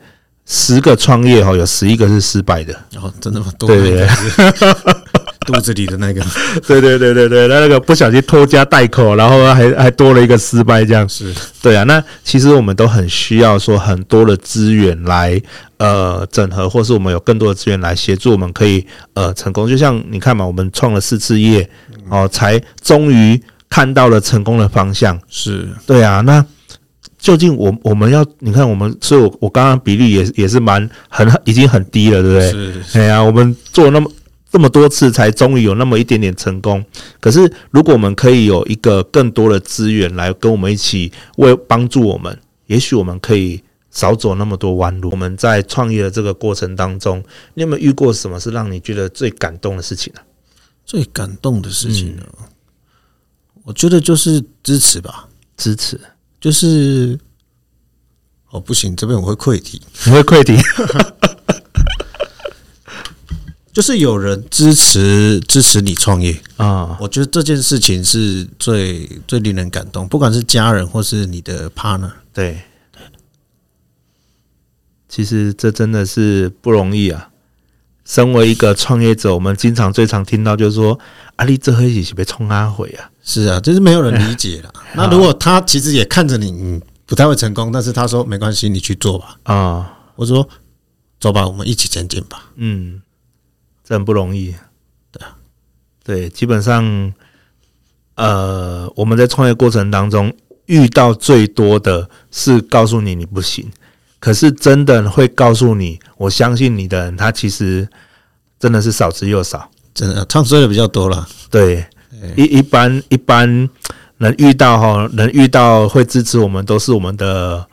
[0.46, 2.74] 十个创业哈，有十一个是失败的。
[3.02, 3.54] 哦，真的吗？
[3.60, 4.08] 对对对。
[5.48, 6.22] 肚子里的那个，
[6.68, 11.84] 对对对对对，那那个不小心拖家带口，然后还还多了一个失败，这样是对啊。
[11.86, 15.42] 那其实我们都很需要说很多的资源来
[15.78, 19.70] 呃整合，或是我们有更多的资源来协助我们可以呃成功。
[19.70, 21.68] 就像你看嘛，我们创了四次业
[22.10, 25.18] 哦，才终于看到了成功的方向。
[25.30, 26.20] 是对啊。
[26.20, 26.46] 那
[27.18, 32.52] 究竟我我们要你看我们，所以我我刚刚比例也也是蛮很已经很低了，对不对？
[32.52, 32.84] 是。
[32.92, 34.12] 对啊，我们做那么。
[34.50, 36.84] 这么多次才终于有那么一点点成功，
[37.20, 45.10] 可是如果我们可以有一个更多的资源来跟我们一起为帮助我们，也许我们可以少走那么多弯路。
[45.12, 47.22] 我们在创业的这个过程当中，
[47.56, 50.22] 你有没有遇过什么是让你觉得最感动的事情呢？
[50.86, 52.24] 最感动的事情呢？
[53.66, 56.00] 我觉得就是支持吧，支持
[56.40, 57.20] 就是
[58.50, 60.56] 哦，不行，这边我会溃堤，你 会溃堤。
[63.78, 72.60] 就是有人支持支持你创业啊，我觉得这件事情是最最令人感动，不管是家人或是你的 partner，对，
[75.08, 77.30] 其实这真的是不容易啊。
[78.04, 81.00] 身为一个创业者，我们经常最常听到就是说
[81.38, 84.74] ：“阿力这黑起是被冲阿回啊。”是啊，就是没有人理解了。
[84.98, 89.38] 那如果他其实也看着你，你不太会成功，但是他说没关系，你去做吧。
[89.44, 90.50] 啊，我说
[91.20, 92.50] 走吧，我们一起前进吧。
[92.56, 93.04] 嗯。
[93.88, 94.54] 这很不容易，
[95.14, 95.38] 对啊，
[96.04, 97.14] 对，基本上，
[98.16, 103.72] 呃，我们在创业过程当中遇到最多的是告诉你你不行，
[104.20, 107.88] 可是真的会告诉你我相信你的人，他其实
[108.60, 111.26] 真的是少之又少，真的唱衰的比较多了。
[111.50, 111.88] 对，
[112.36, 113.70] 一一般一般
[114.18, 117.66] 能遇到哈，能遇到会支持我们，都是我们的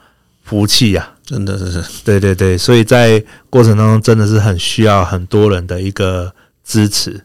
[0.44, 1.13] 福气呀。
[1.24, 6.34] 真的是，对对对，所以在过程当中真的是很需要很多人的一个
[6.64, 7.24] 支持，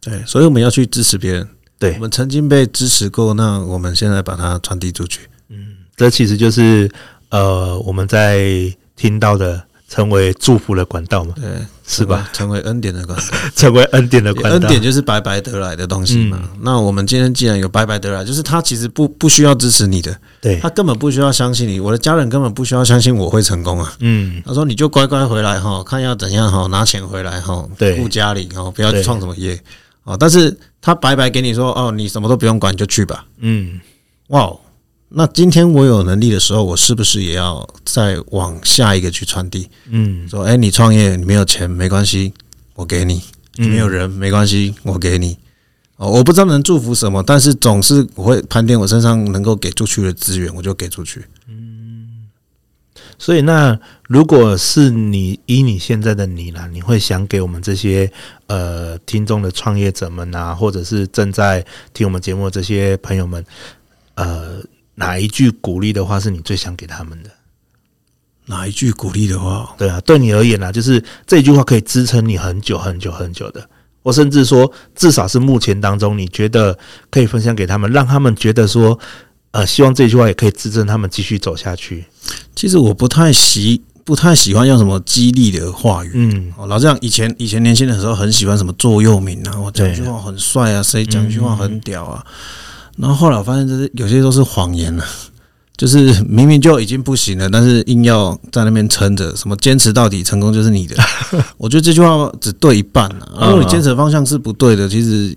[0.00, 1.48] 对，所以我们要去支持别人。
[1.78, 5.20] 对，我们曾经被支持过，那我们现在把它传递出去。
[5.48, 6.90] 嗯，这其实就是
[7.28, 9.62] 呃我们在听到的。
[9.94, 11.32] 成为祝福的管道嘛？
[11.36, 11.44] 对，
[11.86, 12.28] 是吧？
[12.32, 14.50] 成为恩典的管道， 成为恩典的管道。
[14.50, 16.36] 恩典就是白白得来的东西嘛。
[16.42, 21.78] 嗯、那我们今天既然有白白得来，就是他其实不不需要支持你的，对，他根本不需要相信你。
[21.78, 23.94] 我的家人根本不需要相信我会成功啊。
[24.00, 29.56] 嗯，他说你就乖乖回来哈，看要怎样哈，拿钱回来哈，对，顾家里哈，不要去创什么业
[30.02, 30.16] 哦。
[30.18, 33.24] 但是他白白给你说哦，你什么都不用管，就去吧。
[33.38, 33.80] 嗯，
[34.30, 34.52] 哇。
[35.10, 39.68] 那今天我有能力的时候，我是不是也要再往下一个去传递？
[39.88, 42.32] 嗯，说，哎，你创业，你没有钱没关系，
[42.74, 43.20] 我给你；
[43.54, 45.38] 你没有人没关系，我给你。
[45.96, 51.24] 哦，我不知道能祝福什么，但是总是我会盘点我身上能够给出去的资源，我就给出去。
[51.46, 52.26] 嗯，
[53.16, 58.10] 所以那如果是你以你现在的你呢，你会想给我们这些
[58.48, 63.46] 呃听众的创业者们啊，或者是正在听我们节目的这些朋友们，
[64.16, 64.60] 呃。
[64.94, 67.30] 哪一句鼓励的话是你最想给他们的？
[68.46, 69.74] 哪一句鼓励的话？
[69.78, 73.68] 对啊，对你而言呢、啊，就是这句话可以支撑你很久很久很久的。
[74.02, 76.78] 我甚至说，至少是目前当中，你觉得
[77.10, 78.98] 可以分享给他们，让他们觉得说，
[79.52, 82.04] 呃，希望这句话也可以支撑他们继续走下去。
[82.54, 92.22] 其实我不太喜不太喜欢用什么激励的话语，嗯，老这样，以前以前年轻的时候很喜欢什么座右铭啊，我讲句话很帅啊，谁讲句话很屌啊，
[92.96, 95.04] 然后后来我发现这是有些都是谎言了。
[95.76, 100.94] 就是明明就已经不行了，但是硬要在那边撑着，什么坚持到底，成功就是你的。
[101.58, 103.48] 我觉得这句话只对一半啊。
[103.48, 105.36] 如果你坚持的方向是不对的，其实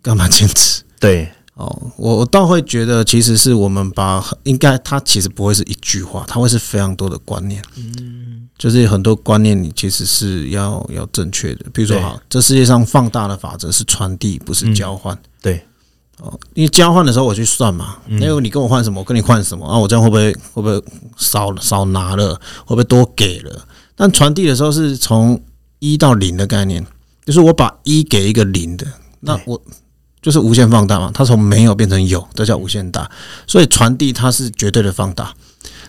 [0.00, 0.82] 干嘛坚持？
[0.98, 7.62] 对哦，我我倒会觉得，其实是我们把应该，它其实不会是一句话，它会是非常多的观念。
[7.76, 11.66] 嗯，就是很多观念，你其实是要要正确的。
[11.74, 15.16] 比如说，好，这世界上放大的法则是传递，不是交换。
[15.42, 15.62] 对。
[16.22, 19.78] 哦，因为交换的时候我去算嘛，因为你跟我换什么，我跟你换什么啊？
[19.78, 20.84] 我这样会不会会不会
[21.16, 22.34] 少少拿了？
[22.64, 23.66] 会不会多给了？
[23.96, 25.40] 但传递的时候是从
[25.78, 26.86] 一到零的概念，
[27.24, 28.86] 就是我把一给一个零的，
[29.20, 29.60] 那我
[30.20, 31.10] 就是无限放大嘛。
[31.14, 33.10] 它从没有变成有，这叫无限大。
[33.46, 35.34] 所以传递它是绝对的放大。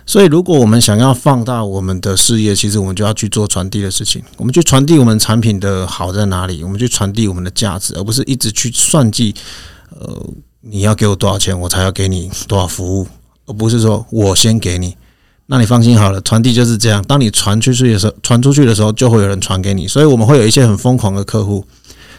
[0.05, 4.23] 所以如果我们想要放大我们的事业，其实我们就要去做传递的事情。
[4.37, 6.63] 我们去传递我们产品的好在哪里？
[6.63, 9.35] 我们去传递我们的价值，而不是一直去算计。
[10.01, 10.23] 呃，
[10.61, 13.07] 你要给我多少钱，我才要给你多少服务，
[13.45, 14.97] 而不是说我先给你。
[15.45, 17.03] 那你放心好了，传递就是这样。
[17.03, 19.87] 当你传出去的时候，传出去的时候，就会有人传给你。
[19.87, 21.63] 所以我们会有一些很疯狂的客户，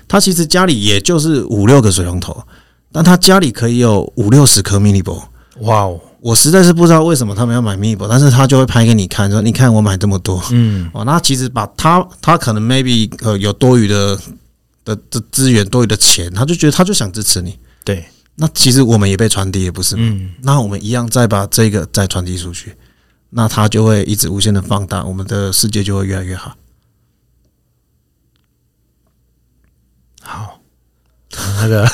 [0.06, 2.44] 他其实家里也就是五六个水龙头，
[2.92, 5.22] 但他家里可以有五六十颗 mini ball。
[5.62, 6.00] 哇哦！
[6.20, 10.40] 我实在是不知道为什么他们要买 mini ball，但是他就会拍给你看，说你看我买这么多。
[10.52, 14.16] 嗯，哦，那其实把他他可能 maybe 呃有多余的。
[14.84, 17.56] 的的资源多余的钱，他就觉得他就想支持你。
[17.84, 18.04] 对，
[18.36, 20.02] 那其实我们也被传递，也不是吗？
[20.04, 22.74] 嗯，那我们一样再把这个再传递出去，
[23.30, 26.56] 那它就会一直无限的放大，我们的世界就会越来越好。
[30.22, 30.60] 好，
[31.60, 31.88] 那个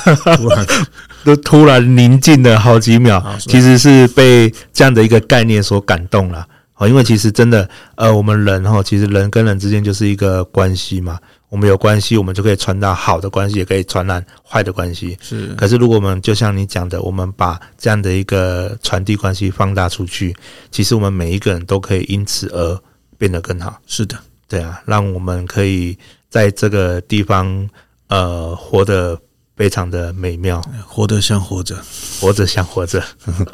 [1.25, 6.47] 都突然宁静了好几秒，其实是被这样的一个概念所感动了。
[6.75, 11.19] 哦，因为其实真的，呃，我们人哈，其实人跟人之间就是一个关系嘛。
[11.49, 15.17] 我们有关系，我们就可以传达好的关系，也可以传染坏的关系。
[15.21, 20.37] 是，可是如果我们就像你讲的，我们把这样的一个传递关系放大出去，
[20.71, 22.79] 其实我们每一个人都可以因此而
[23.17, 23.81] 变得更好。
[23.87, 25.97] 是的，对啊，让我们可以
[26.29, 27.67] 在这个地方，
[28.09, 29.19] 呃，活得
[29.57, 31.77] 非常的美妙，活得像活着，
[32.21, 33.03] 活着像活着。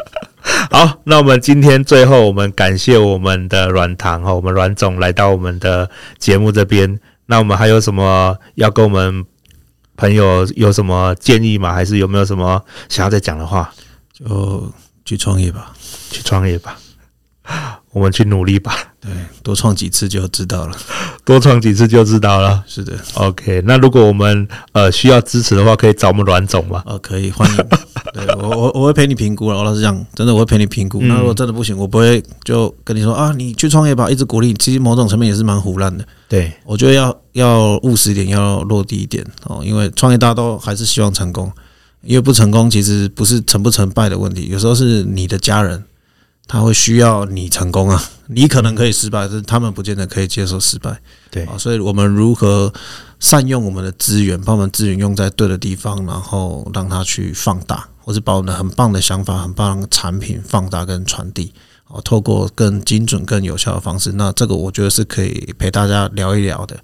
[0.68, 5.88] 好，那我们今天最后，我们感谢我们的软糖哈，我们阮总来到我们的
[6.18, 6.98] 节目这边。
[7.26, 9.24] 那我们还有什么要跟我们
[9.96, 11.72] 朋友有什么建议吗？
[11.72, 13.72] 还是有没有什么想要再讲的话？
[14.12, 14.72] 就
[15.04, 15.72] 去创业吧，
[16.10, 16.78] 去创业吧，
[17.90, 18.93] 我们去努力吧。
[19.04, 20.74] 对，多创几次就知道了，
[21.26, 22.64] 多创几次就知道了。
[22.66, 23.62] 是的，OK。
[23.66, 26.82] 那如果我们呃需要支持的话，可以找我们阮总吗？
[26.86, 27.56] 呃，可以，欢迎。
[28.14, 29.58] 对我，我我会陪你评估了。
[29.58, 31.02] 我老实讲，真的我会陪你评估。
[31.02, 34.54] 那如果真的不行，我不会就跟你说啊，你去创业吧，一直鼓励。
[34.54, 36.06] 其实某种层面也是蛮胡乱的。
[36.28, 39.60] 对，我觉得要要务实一点，要落地一点哦。
[39.62, 41.52] 因为创业大家都还是希望成功，
[42.02, 45.82] 因为不成功其实不是成不成败的问题，有时候是你的家人
[46.46, 48.02] 他会需要你成功啊。
[48.26, 50.98] 你可能可以失败，但是他们不见得可以接受失败。
[51.30, 52.72] 对啊，所以我们如何
[53.20, 61.52] 善用我们的资源，把我们资源用在对的地方，然后让它去放大，或是把我们的很棒的想法、很棒的产品放大跟传递。
[61.88, 66.74] 哦，透过更精准、更有效的方式，那这个我觉得是可以陪大家聊一聊的。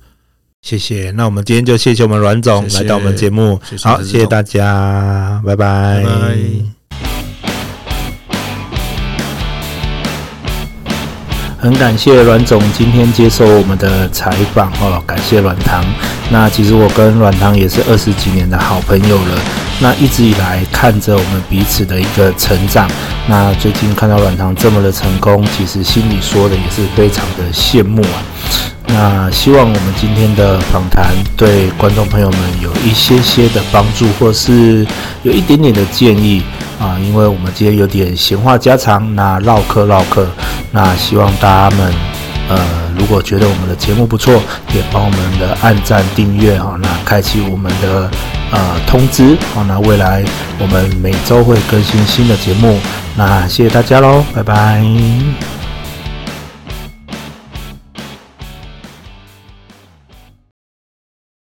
[0.60, 1.10] 谢谢。
[1.12, 6.04] 那我们今天就谢谢我们阮总来到我们节目，好，谢谢大家，拜拜。
[6.04, 6.79] 拜拜。
[11.60, 15.84] 很感谢阮总今天接受我们的采访哦，感谢软糖。
[16.30, 19.38] 那其实我跟软糖也是二十几年的好朋友了，
[19.78, 22.90] 那一直以来看着我们彼此的一个成长。
[23.28, 28.24] 那最近看到软糖这么的成功，其实心里说的也是非常的羡慕啊。
[28.92, 34.86] 那希望我们今天的访谈对观众朋友们有一些些的帮助，或是
[35.22, 36.42] 有一点点的建议。
[36.80, 40.26] 啊，因为我们今天有点闲话家常，那唠嗑唠嗑，
[40.72, 41.92] 那希望大家们，
[42.48, 42.58] 呃，
[42.98, 44.32] 如果觉得我们的节目不错，
[44.74, 48.10] 也帮我们的按赞订阅啊，那开启我们的
[48.50, 50.24] 呃通知，好，那未来
[50.58, 52.78] 我们每周会更新新的节目，
[53.14, 54.82] 那谢谢大家喽，拜拜。